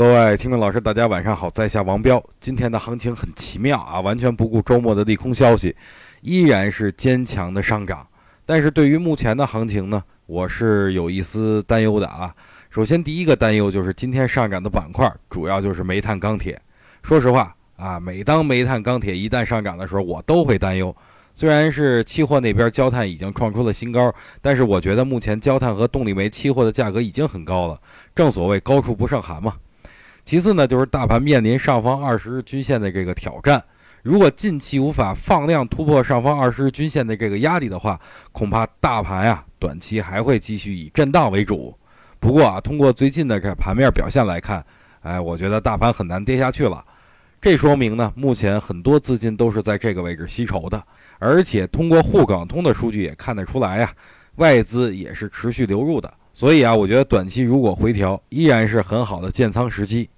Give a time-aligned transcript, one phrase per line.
[0.00, 2.24] 各位听众老师，大家晚上好，在下王彪。
[2.40, 5.76] 今天的行情很奇妙啊，完全不顾周末的利空消息，
[6.22, 8.08] 依然是坚强的上涨。
[8.46, 12.34] 但是对于目前的行情呢，我是有一丝担忧的啊。
[12.70, 16.58] 首先，第一个担忧就是今天上涨的板块主要就是煤炭、钢铁。
[17.02, 20.96] 说实话啊，每当煤炭、钢铁一旦上涨的时候，我都会担忧。
[21.34, 24.10] 虽然是期货那边焦炭已经创出了新高，
[24.40, 27.78] 但是我觉得目前焦炭和动力煤期货的价格已经很高了，
[28.14, 29.52] 正所谓高处不胜寒嘛。
[30.24, 33.62] 其次呢，就是大盘面临上方二十日均线的这个挑战，
[34.02, 38.00] 如果近期无法放量突破上方二十日均线的这个压力的话，
[38.32, 41.76] 恐怕大盘呀短期还会继续以震荡为主。
[42.18, 44.64] 不过啊，通过最近的这盘面表现来看，
[45.00, 46.84] 哎，我觉得大盘很难跌下去了。
[47.40, 50.82] 这说明呢，目前很多资金都是在这个位置吸筹的，
[51.18, 53.90] 而且通过沪港通的数据也看得出来呀，
[54.36, 56.12] 外资也是持续流入的。
[56.32, 60.08] 所以啊，我觉得短期如果回调，依然是很好的建仓时机。